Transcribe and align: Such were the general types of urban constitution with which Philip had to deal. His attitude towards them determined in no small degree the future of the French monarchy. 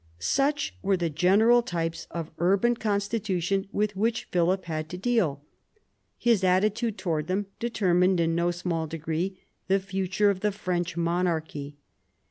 Such 0.17 0.73
were 0.81 0.97
the 0.97 1.11
general 1.11 1.61
types 1.61 2.07
of 2.09 2.31
urban 2.39 2.73
constitution 2.75 3.67
with 3.71 3.95
which 3.95 4.23
Philip 4.31 4.65
had 4.65 4.89
to 4.89 4.97
deal. 4.97 5.43
His 6.17 6.43
attitude 6.43 6.97
towards 6.97 7.27
them 7.27 7.45
determined 7.59 8.19
in 8.19 8.33
no 8.33 8.49
small 8.49 8.87
degree 8.87 9.39
the 9.67 9.79
future 9.79 10.31
of 10.31 10.39
the 10.39 10.51
French 10.51 10.97
monarchy. 10.97 11.77